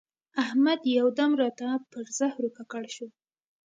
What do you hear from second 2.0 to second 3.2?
زهرو ککړ شو.